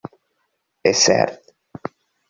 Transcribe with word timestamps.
És 0.93 1.03
cert? 1.05 1.55